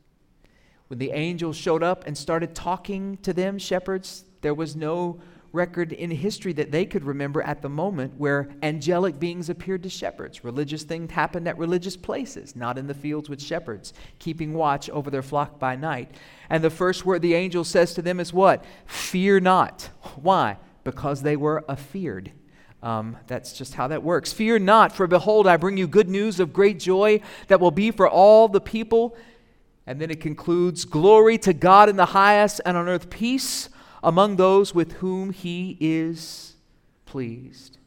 When 0.88 1.00
the 1.00 1.12
angels 1.12 1.56
showed 1.56 1.82
up 1.82 2.06
and 2.06 2.18
started 2.18 2.54
talking 2.54 3.18
to 3.24 3.34
them, 3.34 3.58
shepherds, 3.58 4.26
there 4.42 4.54
was 4.54 4.76
no 4.76 5.22
record 5.54 5.94
in 5.94 6.12
history 6.12 6.52
that 6.52 6.72
they 6.72 6.86
could 6.86 7.06
remember 7.06 7.42
at 7.44 7.62
the 7.62 7.70
moment 7.70 8.14
where 8.18 8.50
angelic 8.62 9.20
beings 9.20 9.50
appeared 9.50 9.84
to 9.84 9.90
shepherds. 9.90 10.44
Religious 10.44 10.84
things 10.84 11.12
happened 11.12 11.48
at 11.48 11.58
religious 11.58 11.96
places, 11.96 12.56
not 12.56 12.78
in 12.78 12.88
the 12.88 12.94
fields 12.94 13.30
with 13.30 13.42
shepherds, 13.42 13.94
keeping 14.20 14.54
watch 14.54 14.90
over 14.90 15.10
their 15.10 15.22
flock 15.22 15.60
by 15.60 15.76
night. 15.76 16.12
And 16.50 16.64
the 16.64 16.70
first 16.70 17.06
word 17.06 17.22
the 17.22 17.36
angel 17.36 17.64
says 17.64 17.94
to 17.94 18.02
them 18.02 18.20
is 18.20 18.34
what? 18.34 18.66
Fear 18.86 19.40
not. 19.40 19.90
Why? 20.16 20.58
Because 20.84 21.22
they 21.22 21.36
were 21.36 21.64
afeared. 21.68 22.32
Um, 22.82 23.18
that's 23.28 23.54
just 23.54 23.76
how 23.76 23.88
that 23.88 24.04
works. 24.04 24.34
Fear 24.34 24.60
not, 24.60 24.92
for 24.92 25.08
behold, 25.08 25.48
I 25.48 25.56
bring 25.56 25.78
you 25.78 25.88
good 25.88 26.10
news 26.10 26.42
of 26.42 26.52
great 26.52 26.80
joy 26.80 27.22
that 27.48 27.62
will 27.62 27.72
be 27.72 27.92
for 27.92 28.10
all 28.10 28.50
the 28.50 28.60
people. 28.60 29.16
And 29.88 30.02
then 30.02 30.12
it 30.12 30.20
concludes 30.20 30.84
Glory 30.84 31.38
to 31.40 31.54
God 31.54 31.88
in 31.88 31.96
the 31.96 32.08
highest, 32.08 32.60
and 32.66 32.76
on 32.76 32.90
earth 32.90 33.10
peace 33.10 33.70
among 34.04 34.36
those 34.36 34.76
with 34.76 34.94
whom 34.94 35.32
he 35.32 35.78
is 35.80 36.56
pleased. 37.06 37.78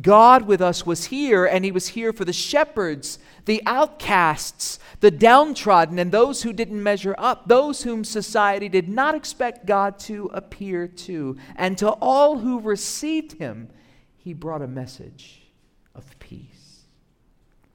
God 0.00 0.46
with 0.46 0.62
us 0.62 0.86
was 0.86 1.06
here, 1.06 1.44
and 1.44 1.64
he 1.64 1.72
was 1.72 1.88
here 1.88 2.14
for 2.14 2.24
the 2.24 2.32
shepherds, 2.32 3.18
the 3.44 3.62
outcasts, 3.66 4.78
the 5.00 5.10
downtrodden, 5.10 5.98
and 5.98 6.10
those 6.10 6.42
who 6.42 6.52
didn't 6.54 6.82
measure 6.82 7.14
up, 7.18 7.46
those 7.46 7.82
whom 7.82 8.02
society 8.02 8.70
did 8.70 8.88
not 8.88 9.14
expect 9.14 9.66
God 9.66 9.98
to 10.00 10.30
appear 10.32 10.88
to. 10.88 11.36
And 11.56 11.76
to 11.78 11.90
all 11.90 12.38
who 12.38 12.60
received 12.60 13.32
him, 13.32 13.68
he 14.16 14.32
brought 14.32 14.62
a 14.62 14.68
message 14.68 15.42
of 15.94 16.18
peace. 16.18 16.84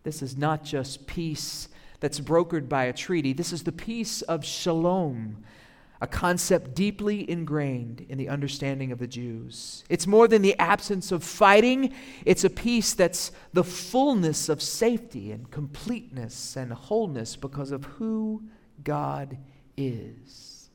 This 0.04 0.24
is 0.24 0.36
not 0.36 0.64
just 0.64 1.06
peace 1.06 1.70
that's 2.00 2.20
brokered 2.20 2.68
by 2.68 2.86
a 2.86 2.94
treaty, 2.94 3.34
this 3.34 3.54
is 3.54 3.64
the 3.64 3.72
peace 3.72 4.24
of 4.24 4.44
shalom 4.44 5.44
a 6.00 6.08
concept 6.08 6.76
deeply 6.76 7.30
ingrained 7.30 8.06
in 8.08 8.18
the 8.18 8.30
understanding 8.30 8.92
of 8.92 9.00
the 9.00 9.08
Jews. 9.08 9.84
It's 9.90 10.06
more 10.06 10.28
than 10.28 10.42
the 10.42 10.58
absence 10.60 11.12
of 11.12 11.24
fighting, 11.24 11.94
it's 12.26 12.44
a 12.44 12.50
peace 12.50 12.94
that's 12.94 13.32
the 13.54 13.64
fullness 13.64 14.50
of 14.50 14.62
safety 14.62 15.32
and 15.32 15.50
completeness 15.50 16.56
and 16.56 16.72
wholeness 16.72 17.36
because 17.36 17.72
of 17.72 17.86
who 17.86 18.44
God 18.84 19.38
is. 19.76 20.70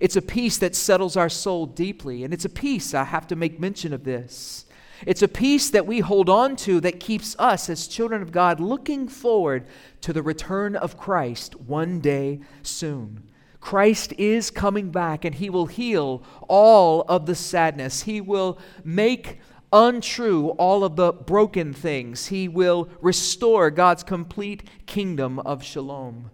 It's 0.00 0.16
a 0.16 0.22
peace 0.22 0.58
that 0.58 0.76
settles 0.76 1.16
our 1.16 1.30
soul 1.30 1.66
deeply, 1.66 2.24
and 2.24 2.34
it's 2.34 2.44
a 2.44 2.50
peace, 2.50 2.92
I 2.92 3.04
have 3.04 3.26
to 3.28 3.36
make 3.36 3.58
mention 3.58 3.92
of 3.92 4.04
this. 4.04 4.66
It's 5.06 5.22
a 5.22 5.28
peace 5.28 5.70
that 5.70 5.86
we 5.86 6.00
hold 6.00 6.28
on 6.28 6.56
to 6.56 6.80
that 6.80 7.00
keeps 7.00 7.36
us, 7.38 7.70
as 7.70 7.86
children 7.86 8.20
of 8.20 8.32
God, 8.32 8.60
looking 8.60 9.08
forward 9.08 9.66
to 10.00 10.12
the 10.12 10.22
return 10.22 10.74
of 10.76 10.98
Christ 10.98 11.54
one 11.60 12.00
day 12.00 12.40
soon. 12.62 13.22
Christ 13.60 14.12
is 14.18 14.50
coming 14.50 14.90
back 14.90 15.24
and 15.24 15.34
he 15.34 15.50
will 15.50 15.66
heal 15.66 16.22
all 16.48 17.02
of 17.02 17.26
the 17.26 17.34
sadness. 17.34 18.02
He 18.02 18.20
will 18.20 18.58
make 18.84 19.40
untrue 19.72 20.50
all 20.50 20.84
of 20.84 20.96
the 20.96 21.12
broken 21.12 21.72
things. 21.72 22.26
He 22.26 22.48
will 22.48 22.88
restore 23.00 23.70
God's 23.70 24.02
complete 24.02 24.68
kingdom 24.86 25.38
of 25.40 25.62
shalom. 25.62 26.30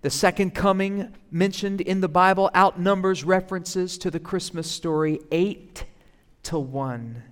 The 0.00 0.10
second 0.10 0.54
coming 0.54 1.14
mentioned 1.30 1.80
in 1.80 2.00
the 2.00 2.08
Bible 2.08 2.50
outnumbers 2.54 3.22
references 3.22 3.96
to 3.98 4.10
the 4.10 4.18
Christmas 4.18 4.68
story 4.68 5.20
8 5.30 5.84
to 6.44 6.58
1. 6.58 7.22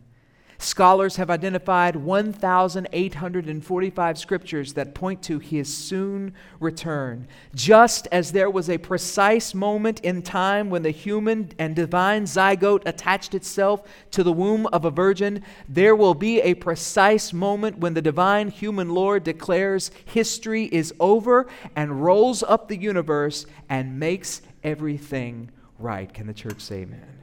Scholars 0.62 1.16
have 1.16 1.30
identified 1.30 1.96
1,845 1.96 4.18
scriptures 4.18 4.74
that 4.74 4.94
point 4.94 5.22
to 5.22 5.38
his 5.38 5.74
soon 5.74 6.34
return. 6.60 7.26
Just 7.54 8.06
as 8.12 8.32
there 8.32 8.50
was 8.50 8.68
a 8.68 8.76
precise 8.76 9.54
moment 9.54 10.00
in 10.00 10.20
time 10.20 10.68
when 10.68 10.82
the 10.82 10.90
human 10.90 11.50
and 11.58 11.74
divine 11.74 12.24
zygote 12.24 12.82
attached 12.84 13.34
itself 13.34 13.88
to 14.10 14.22
the 14.22 14.32
womb 14.32 14.66
of 14.66 14.84
a 14.84 14.90
virgin, 14.90 15.42
there 15.66 15.96
will 15.96 16.12
be 16.12 16.42
a 16.42 16.52
precise 16.52 17.32
moment 17.32 17.78
when 17.78 17.94
the 17.94 18.02
divine 18.02 18.50
human 18.50 18.90
Lord 18.90 19.24
declares 19.24 19.90
history 20.04 20.64
is 20.64 20.92
over 21.00 21.46
and 21.74 22.04
rolls 22.04 22.42
up 22.42 22.68
the 22.68 22.76
universe 22.76 23.46
and 23.70 23.98
makes 23.98 24.42
everything 24.62 25.50
right. 25.78 26.12
Can 26.12 26.26
the 26.26 26.34
church 26.34 26.60
say 26.60 26.82
amen? 26.82 27.16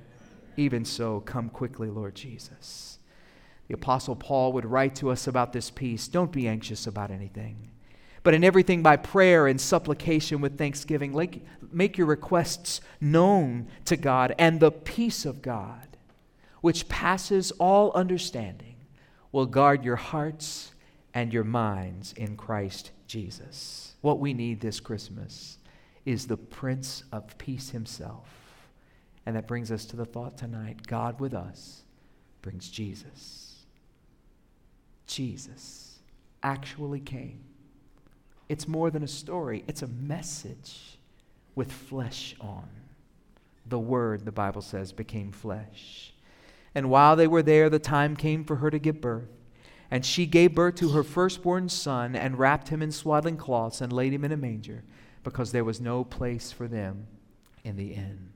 Even 0.55 0.83
so, 0.83 1.19
come 1.19 1.49
quickly, 1.49 1.91
Lord 1.91 2.15
Jesus. 2.15 2.96
The 3.67 3.73
Apostle 3.73 4.15
Paul 4.15 4.53
would 4.53 4.65
write 4.65 4.95
to 4.95 5.09
us 5.09 5.27
about 5.27 5.53
this 5.53 5.69
peace. 5.69 6.07
Don't 6.07 6.31
be 6.31 6.47
anxious 6.47 6.87
about 6.87 7.11
anything, 7.11 7.71
but 8.23 8.33
in 8.33 8.43
everything 8.43 8.81
by 8.81 8.95
prayer 8.95 9.47
and 9.47 9.59
supplication 9.59 10.41
with 10.41 10.57
thanksgiving, 10.57 11.41
make 11.71 11.97
your 11.97 12.07
requests 12.07 12.81
known 13.01 13.67
to 13.85 13.97
God, 13.97 14.33
and 14.37 14.59
the 14.59 14.71
peace 14.71 15.25
of 15.25 15.41
God, 15.41 15.97
which 16.61 16.87
passes 16.87 17.51
all 17.51 17.91
understanding, 17.91 18.75
will 19.31 19.45
guard 19.45 19.83
your 19.83 19.97
hearts 19.97 20.71
and 21.13 21.33
your 21.33 21.43
minds 21.43 22.13
in 22.13 22.37
Christ 22.37 22.91
Jesus. 23.07 23.95
What 24.01 24.19
we 24.19 24.33
need 24.33 24.61
this 24.61 24.79
Christmas 24.79 25.57
is 26.05 26.27
the 26.27 26.37
Prince 26.37 27.03
of 27.11 27.37
Peace 27.37 27.71
himself. 27.71 28.29
And 29.25 29.35
that 29.35 29.47
brings 29.47 29.71
us 29.71 29.85
to 29.87 29.97
the 29.97 30.05
thought 30.05 30.37
tonight 30.37 30.87
God 30.87 31.19
with 31.19 31.33
us 31.33 31.83
brings 32.41 32.69
Jesus. 32.69 33.46
Jesus 35.07 35.99
actually 36.43 36.99
came. 36.99 37.39
It's 38.49 38.67
more 38.67 38.89
than 38.91 39.03
a 39.03 39.07
story, 39.07 39.63
it's 39.67 39.81
a 39.81 39.87
message 39.87 40.99
with 41.55 41.71
flesh 41.71 42.35
on. 42.39 42.69
The 43.65 43.79
Word, 43.79 44.23
the 44.23 44.31
Bible 44.31 44.61
says, 44.61 44.93
became 44.93 45.31
flesh. 45.31 46.13
And 46.73 46.89
while 46.89 47.15
they 47.15 47.27
were 47.27 47.41
there, 47.41 47.69
the 47.69 47.79
time 47.79 48.15
came 48.15 48.45
for 48.45 48.57
her 48.57 48.69
to 48.69 48.79
give 48.79 49.01
birth. 49.01 49.29
And 49.89 50.05
she 50.05 50.25
gave 50.25 50.53
birth 50.53 50.75
to 50.75 50.89
her 50.89 51.03
firstborn 51.03 51.69
son 51.69 52.15
and 52.15 52.37
wrapped 52.37 52.69
him 52.69 52.81
in 52.81 52.91
swaddling 52.91 53.37
cloths 53.37 53.81
and 53.81 53.91
laid 53.91 54.13
him 54.13 54.23
in 54.23 54.31
a 54.31 54.37
manger 54.37 54.83
because 55.23 55.51
there 55.51 55.63
was 55.63 55.81
no 55.81 56.03
place 56.03 56.51
for 56.51 56.67
them 56.67 57.07
in 57.63 57.75
the 57.75 57.93
inn. 57.93 58.29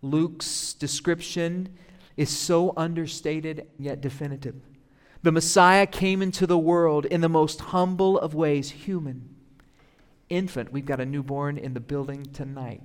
Luke's 0.00 0.74
description 0.74 1.76
is 2.16 2.30
so 2.30 2.72
understated 2.76 3.66
yet 3.78 4.00
definitive. 4.00 4.56
The 5.24 5.32
Messiah 5.32 5.86
came 5.86 6.20
into 6.20 6.46
the 6.46 6.58
world 6.58 7.06
in 7.06 7.22
the 7.22 7.30
most 7.30 7.58
humble 7.58 8.18
of 8.18 8.34
ways, 8.34 8.70
human. 8.70 9.34
Infant, 10.28 10.70
we've 10.70 10.84
got 10.84 11.00
a 11.00 11.06
newborn 11.06 11.56
in 11.56 11.72
the 11.72 11.80
building 11.80 12.26
tonight, 12.34 12.82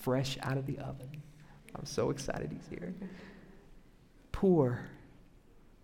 fresh 0.00 0.36
out 0.42 0.58
of 0.58 0.66
the 0.66 0.80
oven. 0.80 1.22
I'm 1.76 1.86
so 1.86 2.10
excited 2.10 2.50
he's 2.50 2.68
here. 2.76 2.92
Poor, 4.32 4.88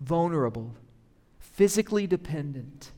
vulnerable, 0.01 0.75
physically 1.39 2.09
dependent, 2.09 2.91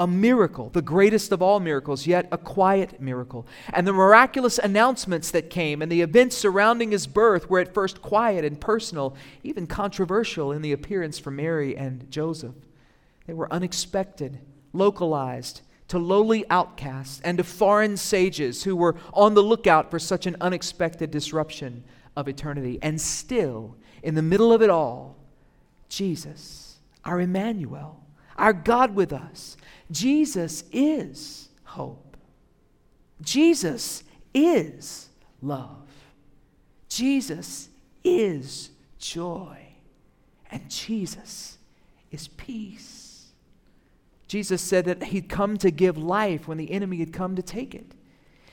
a 0.00 0.06
miracle, 0.06 0.70
the 0.70 0.80
greatest 0.80 1.30
of 1.30 1.42
all 1.42 1.60
miracles, 1.60 2.06
yet 2.06 2.26
a 2.32 2.38
quiet 2.38 3.02
miracle. 3.02 3.46
And 3.74 3.86
the 3.86 3.92
miraculous 3.92 4.58
announcements 4.58 5.30
that 5.30 5.50
came 5.50 5.82
and 5.82 5.92
the 5.92 6.00
events 6.00 6.36
surrounding 6.36 6.90
his 6.90 7.06
birth 7.06 7.50
were 7.50 7.60
at 7.60 7.74
first 7.74 8.00
quiet 8.00 8.42
and 8.42 8.58
personal, 8.58 9.14
even 9.44 9.66
controversial 9.66 10.52
in 10.52 10.62
the 10.62 10.72
appearance 10.72 11.18
for 11.18 11.30
Mary 11.30 11.76
and 11.76 12.10
Joseph. 12.10 12.54
They 13.26 13.34
were 13.34 13.52
unexpected, 13.52 14.40
localized 14.72 15.60
to 15.88 15.98
lowly 15.98 16.48
outcasts 16.48 17.20
and 17.22 17.36
to 17.36 17.44
foreign 17.44 17.98
sages 17.98 18.64
who 18.64 18.74
were 18.74 18.96
on 19.12 19.34
the 19.34 19.42
lookout 19.42 19.90
for 19.90 19.98
such 19.98 20.24
an 20.24 20.36
unexpected 20.40 21.10
disruption 21.10 21.84
of 22.16 22.26
eternity. 22.26 22.78
And 22.80 22.98
still, 22.98 23.76
in 24.02 24.14
the 24.14 24.22
middle 24.22 24.50
of 24.50 24.62
it 24.62 24.70
all, 24.70 25.18
Jesus, 25.90 26.78
our 27.04 27.20
Emmanuel, 27.20 27.99
our 28.40 28.54
God 28.54 28.94
with 28.94 29.12
us, 29.12 29.56
Jesus 29.90 30.64
is 30.72 31.50
hope. 31.62 32.16
Jesus 33.20 34.02
is 34.32 35.10
love. 35.42 35.86
Jesus 36.88 37.68
is 38.02 38.70
joy. 38.98 39.58
And 40.50 40.68
Jesus 40.70 41.58
is 42.10 42.28
peace. 42.28 43.26
Jesus 44.26 44.62
said 44.62 44.86
that 44.86 45.04
he'd 45.04 45.28
come 45.28 45.58
to 45.58 45.70
give 45.70 45.98
life 45.98 46.48
when 46.48 46.56
the 46.56 46.70
enemy 46.70 46.96
had 46.98 47.12
come 47.12 47.36
to 47.36 47.42
take 47.42 47.74
it. 47.74 47.92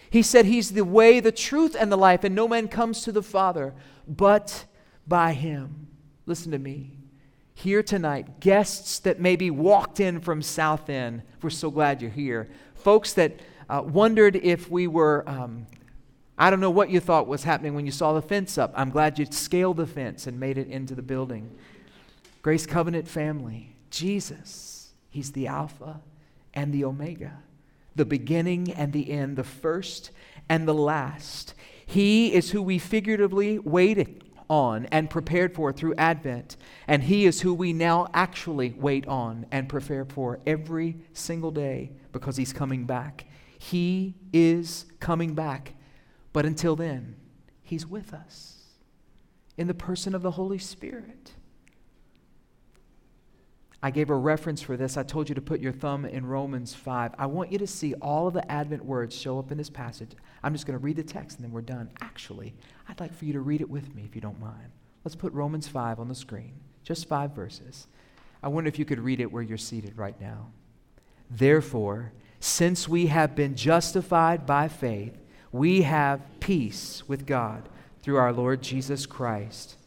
He 0.09 0.21
said 0.21 0.45
he's 0.45 0.71
the 0.71 0.83
way, 0.83 1.19
the 1.21 1.31
truth, 1.31 1.75
and 1.79 1.91
the 1.91 1.97
life, 1.97 2.23
and 2.23 2.35
no 2.35 2.47
man 2.47 2.67
comes 2.67 3.01
to 3.03 3.11
the 3.11 3.23
Father 3.23 3.73
but 4.07 4.65
by 5.07 5.33
him. 5.33 5.87
Listen 6.25 6.51
to 6.51 6.59
me 6.59 6.97
here 7.57 7.81
tonight, 7.81 8.39
guests 8.39 8.99
that 8.99 9.19
maybe 9.19 9.49
walked 9.49 9.99
in 9.99 10.19
from 10.19 10.43
South 10.43 10.91
End. 10.91 11.23
We're 11.41 11.49
so 11.49 11.71
glad 11.71 12.03
you're 12.03 12.11
here. 12.11 12.49
Folks 12.75 13.13
that 13.13 13.39
uh, 13.67 13.81
wondered 13.83 14.35
if 14.35 14.69
we 14.69 14.85
were, 14.85 15.27
um, 15.27 15.65
I 16.37 16.51
don't 16.51 16.59
know 16.59 16.69
what 16.69 16.91
you 16.91 16.99
thought 16.99 17.25
was 17.25 17.43
happening 17.43 17.73
when 17.73 17.87
you 17.87 17.91
saw 17.91 18.13
the 18.13 18.21
fence 18.21 18.59
up. 18.59 18.73
I'm 18.75 18.91
glad 18.91 19.17
you 19.17 19.25
scaled 19.25 19.77
the 19.77 19.87
fence 19.87 20.27
and 20.27 20.39
made 20.39 20.59
it 20.59 20.67
into 20.67 20.93
the 20.93 21.01
building. 21.01 21.49
Grace 22.43 22.67
Covenant 22.67 23.07
family, 23.07 23.75
Jesus, 23.89 24.91
He's 25.09 25.31
the 25.31 25.47
Alpha 25.47 25.99
and 26.53 26.71
the 26.71 26.85
Omega, 26.85 27.39
the 27.95 28.05
beginning 28.05 28.71
and 28.71 28.93
the 28.93 29.09
end, 29.09 29.35
the 29.35 29.43
first 29.43 30.11
and 30.47 30.67
the 30.67 30.75
last. 30.75 31.55
He 31.83 32.35
is 32.35 32.51
who 32.51 32.61
we 32.61 32.77
figuratively 32.77 33.57
waited 33.57 34.26
on 34.49 34.85
and 34.87 35.09
prepared 35.09 35.53
for 35.53 35.71
through 35.71 35.95
Advent. 35.95 36.57
And 36.87 37.03
He 37.03 37.25
is 37.25 37.41
who 37.41 37.53
we 37.53 37.73
now 37.73 38.07
actually 38.13 38.73
wait 38.77 39.07
on 39.07 39.45
and 39.51 39.69
prepare 39.69 40.05
for 40.05 40.39
every 40.45 40.97
single 41.13 41.51
day 41.51 41.91
because 42.11 42.37
He's 42.37 42.53
coming 42.53 42.85
back. 42.85 43.25
He 43.59 44.15
is 44.33 44.85
coming 44.99 45.33
back. 45.33 45.73
But 46.33 46.45
until 46.45 46.75
then, 46.75 47.15
He's 47.61 47.85
with 47.87 48.13
us 48.13 48.57
in 49.57 49.67
the 49.67 49.73
person 49.73 50.15
of 50.15 50.21
the 50.21 50.31
Holy 50.31 50.59
Spirit. 50.59 51.31
I 53.87 53.89
gave 53.89 54.09
a 54.09 54.15
reference 54.15 54.61
for 54.61 54.75
this. 54.75 54.97
I 54.97 55.03
told 55.03 55.29
you 55.29 55.35
to 55.35 55.39
put 55.39 55.61
your 55.61 55.71
thumb 55.71 56.03
in 56.03 56.25
Romans 56.25 56.73
5. 56.73 57.13
I 57.17 57.25
want 57.25 57.53
you 57.53 57.57
to 57.59 57.65
see 57.65 57.93
all 58.01 58.27
of 58.27 58.33
the 58.33 58.51
Advent 58.51 58.83
words 58.83 59.15
show 59.15 59.39
up 59.39 59.49
in 59.49 59.57
this 59.57 59.69
passage. 59.69 60.11
I'm 60.43 60.51
just 60.51 60.67
going 60.67 60.77
to 60.77 60.83
read 60.83 60.97
the 60.97 61.03
text 61.03 61.37
and 61.37 61.45
then 61.45 61.53
we're 61.53 61.61
done. 61.61 61.89
Actually, 62.01 62.53
I'd 62.89 62.99
like 62.99 63.13
for 63.13 63.23
you 63.23 63.31
to 63.31 63.39
read 63.39 63.61
it 63.61 63.69
with 63.69 63.95
me 63.95 64.03
if 64.03 64.13
you 64.13 64.19
don't 64.19 64.41
mind. 64.41 64.71
Let's 65.05 65.15
put 65.15 65.31
Romans 65.31 65.69
5 65.69 66.01
on 66.01 66.09
the 66.09 66.15
screen, 66.15 66.51
just 66.83 67.07
five 67.07 67.31
verses. 67.31 67.87
I 68.43 68.49
wonder 68.49 68.67
if 68.67 68.77
you 68.77 68.83
could 68.83 68.99
read 68.99 69.21
it 69.21 69.31
where 69.31 69.41
you're 69.41 69.57
seated 69.57 69.97
right 69.97 70.19
now. 70.19 70.49
Therefore, 71.31 72.11
since 72.41 72.89
we 72.89 73.07
have 73.07 73.37
been 73.37 73.55
justified 73.55 74.45
by 74.45 74.67
faith, 74.67 75.17
we 75.53 75.83
have 75.83 76.19
peace 76.41 77.07
with 77.07 77.25
God 77.25 77.69
through 78.01 78.17
our 78.17 78.33
Lord 78.33 78.61
Jesus 78.61 79.05
Christ. 79.05 79.77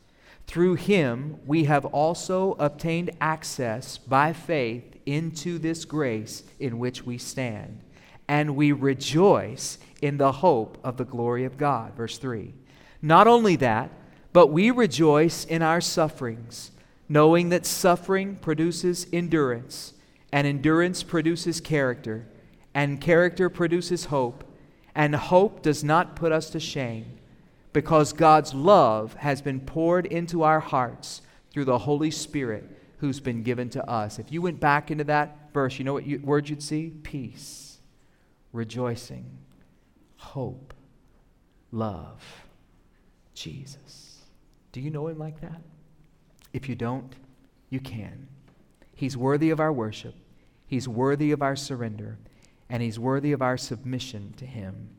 Through 0.50 0.74
him, 0.74 1.36
we 1.46 1.62
have 1.66 1.84
also 1.84 2.56
obtained 2.58 3.12
access 3.20 3.98
by 3.98 4.32
faith 4.32 4.82
into 5.06 5.60
this 5.60 5.84
grace 5.84 6.42
in 6.58 6.80
which 6.80 7.06
we 7.06 7.18
stand, 7.18 7.78
and 8.26 8.56
we 8.56 8.72
rejoice 8.72 9.78
in 10.02 10.16
the 10.16 10.32
hope 10.32 10.76
of 10.82 10.96
the 10.96 11.04
glory 11.04 11.44
of 11.44 11.56
God. 11.56 11.94
Verse 11.94 12.18
3. 12.18 12.52
Not 13.00 13.28
only 13.28 13.54
that, 13.54 13.92
but 14.32 14.48
we 14.48 14.72
rejoice 14.72 15.44
in 15.44 15.62
our 15.62 15.80
sufferings, 15.80 16.72
knowing 17.08 17.50
that 17.50 17.64
suffering 17.64 18.34
produces 18.34 19.06
endurance, 19.12 19.94
and 20.32 20.48
endurance 20.48 21.04
produces 21.04 21.60
character, 21.60 22.26
and 22.74 23.00
character 23.00 23.48
produces 23.48 24.06
hope, 24.06 24.42
and 24.96 25.14
hope 25.14 25.62
does 25.62 25.84
not 25.84 26.16
put 26.16 26.32
us 26.32 26.50
to 26.50 26.58
shame, 26.58 27.19
because 27.72 28.12
God's 28.12 28.52
love 28.52 29.14
has 29.14 29.40
been 29.40 29.60
poured 29.60 30.06
into 30.06 30.42
our 30.42 30.60
hearts 30.60 31.22
through 31.52 31.66
the 31.66 31.78
Holy 31.78 32.10
Spirit 32.10 32.68
who's 32.98 33.20
been 33.20 33.42
given 33.42 33.70
to 33.70 33.88
us. 33.88 34.18
If 34.18 34.32
you 34.32 34.42
went 34.42 34.60
back 34.60 34.90
into 34.90 35.04
that 35.04 35.52
verse, 35.52 35.78
you 35.78 35.84
know 35.84 35.92
what 35.92 36.06
you, 36.06 36.20
word 36.20 36.48
you'd 36.48 36.62
see? 36.62 36.90
Peace, 37.02 37.78
rejoicing, 38.52 39.38
hope, 40.16 40.74
love. 41.72 42.22
Jesus. 43.34 44.18
Do 44.72 44.80
you 44.80 44.90
know 44.90 45.06
him 45.06 45.18
like 45.18 45.40
that? 45.40 45.62
If 46.52 46.68
you 46.68 46.74
don't, 46.74 47.14
you 47.70 47.80
can. 47.80 48.28
He's 48.94 49.16
worthy 49.16 49.50
of 49.50 49.60
our 49.60 49.72
worship, 49.72 50.14
he's 50.66 50.88
worthy 50.88 51.32
of 51.32 51.40
our 51.40 51.56
surrender, 51.56 52.18
and 52.68 52.82
he's 52.82 52.98
worthy 52.98 53.32
of 53.32 53.40
our 53.40 53.56
submission 53.56 54.34
to 54.36 54.44
him 54.44 54.90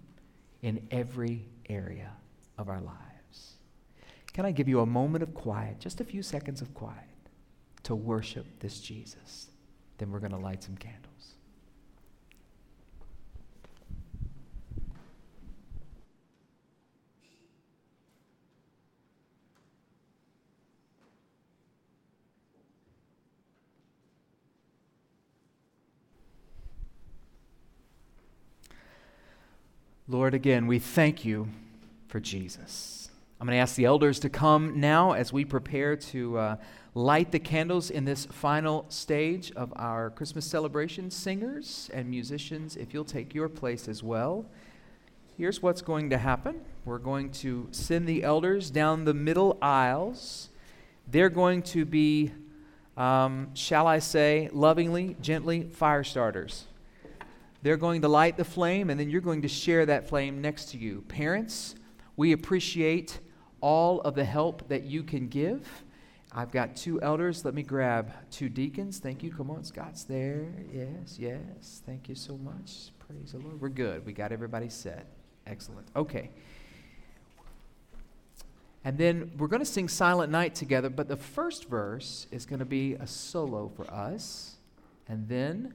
in 0.61 0.87
every 0.89 1.45
area 1.69 2.13
of 2.61 2.69
our 2.69 2.79
lives. 2.79 3.55
Can 4.33 4.45
I 4.45 4.51
give 4.51 4.69
you 4.69 4.79
a 4.79 4.85
moment 4.85 5.23
of 5.23 5.33
quiet, 5.33 5.79
just 5.79 5.99
a 5.99 6.05
few 6.05 6.23
seconds 6.23 6.61
of 6.61 6.73
quiet, 6.73 6.95
to 7.83 7.95
worship 7.95 8.45
this 8.59 8.79
Jesus? 8.79 9.47
Then 9.97 10.11
we're 10.11 10.19
going 10.19 10.31
to 10.31 10.37
light 10.37 10.63
some 10.63 10.77
candles. 10.77 11.07
Lord, 30.07 30.33
again, 30.33 30.67
we 30.67 30.77
thank 30.77 31.23
you 31.23 31.47
for 32.11 32.19
Jesus. 32.19 33.09
I'm 33.39 33.47
going 33.47 33.55
to 33.55 33.61
ask 33.61 33.75
the 33.75 33.85
elders 33.85 34.19
to 34.19 34.29
come 34.29 34.81
now 34.81 35.13
as 35.13 35.31
we 35.31 35.45
prepare 35.45 35.95
to 35.95 36.37
uh, 36.37 36.55
light 36.93 37.31
the 37.31 37.39
candles 37.39 37.89
in 37.89 38.03
this 38.03 38.25
final 38.25 38.85
stage 38.89 39.51
of 39.55 39.71
our 39.77 40.09
Christmas 40.09 40.45
celebration. 40.45 41.09
Singers 41.09 41.89
and 41.93 42.09
musicians, 42.09 42.75
if 42.75 42.93
you'll 42.93 43.05
take 43.05 43.33
your 43.33 43.47
place 43.47 43.87
as 43.87 44.03
well. 44.03 44.45
Here's 45.37 45.61
what's 45.61 45.81
going 45.81 46.09
to 46.09 46.17
happen 46.17 46.61
we're 46.83 46.97
going 46.97 47.31
to 47.31 47.67
send 47.71 48.07
the 48.07 48.23
elders 48.23 48.69
down 48.69 49.05
the 49.05 49.13
middle 49.13 49.57
aisles. 49.61 50.49
They're 51.07 51.29
going 51.29 51.63
to 51.63 51.85
be, 51.85 52.31
um, 52.97 53.55
shall 53.55 53.87
I 53.87 53.99
say, 53.99 54.49
lovingly, 54.51 55.15
gently, 55.21 55.63
fire 55.63 56.03
starters. 56.03 56.65
They're 57.63 57.77
going 57.77 58.01
to 58.01 58.07
light 58.07 58.37
the 58.37 58.45
flame, 58.45 58.89
and 58.89 58.99
then 58.99 59.09
you're 59.09 59.21
going 59.21 59.43
to 59.43 59.47
share 59.47 59.85
that 59.85 60.09
flame 60.09 60.41
next 60.41 60.71
to 60.71 60.77
you. 60.77 61.03
Parents, 61.07 61.75
we 62.17 62.31
appreciate 62.31 63.19
all 63.61 64.01
of 64.01 64.15
the 64.15 64.25
help 64.25 64.67
that 64.69 64.83
you 64.83 65.03
can 65.03 65.27
give. 65.27 65.83
I've 66.33 66.51
got 66.51 66.75
two 66.75 67.01
elders. 67.01 67.43
Let 67.43 67.53
me 67.53 67.63
grab 67.63 68.11
two 68.31 68.47
deacons. 68.47 68.99
Thank 68.99 69.21
you. 69.21 69.31
Come 69.31 69.51
on, 69.51 69.63
Scott's 69.63 70.05
there. 70.05 70.47
Yes, 70.73 71.17
yes. 71.19 71.81
Thank 71.85 72.07
you 72.07 72.15
so 72.15 72.37
much. 72.37 72.91
Praise 72.99 73.33
the 73.33 73.39
Lord. 73.39 73.59
We're 73.59 73.69
good. 73.69 74.05
We 74.05 74.13
got 74.13 74.31
everybody 74.31 74.69
set. 74.69 75.07
Excellent. 75.45 75.87
Okay. 75.95 76.29
And 78.83 78.97
then 78.97 79.31
we're 79.37 79.47
going 79.47 79.59
to 79.61 79.65
sing 79.65 79.87
Silent 79.87 80.31
Night 80.31 80.55
together, 80.55 80.89
but 80.89 81.07
the 81.07 81.17
first 81.17 81.69
verse 81.69 82.27
is 82.31 82.45
going 82.45 82.59
to 82.59 82.65
be 82.65 82.93
a 82.95 83.05
solo 83.05 83.69
for 83.75 83.89
us. 83.91 84.55
And 85.07 85.27
then 85.27 85.73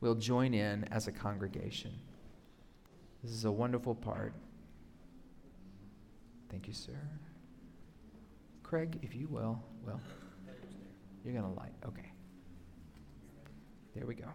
we'll 0.00 0.14
join 0.14 0.54
in 0.54 0.84
as 0.92 1.08
a 1.08 1.12
congregation. 1.12 1.92
This 3.22 3.32
is 3.32 3.44
a 3.46 3.50
wonderful 3.50 3.94
part. 3.94 4.34
Thank 6.54 6.68
you, 6.68 6.72
sir. 6.72 6.96
Craig, 8.62 9.00
if 9.02 9.12
you 9.12 9.26
will, 9.26 9.60
well, 9.84 10.00
you're 11.24 11.34
going 11.34 11.44
to 11.52 11.58
light. 11.58 11.72
Okay. 11.84 12.12
There 13.96 14.06
we 14.06 14.14
go. 14.14 14.28